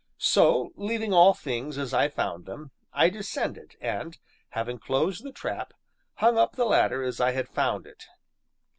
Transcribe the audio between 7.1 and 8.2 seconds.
I had found it.